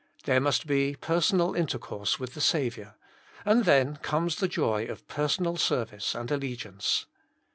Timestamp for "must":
0.41-0.65